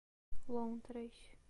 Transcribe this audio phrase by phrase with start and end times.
[0.47, 1.37] Lontras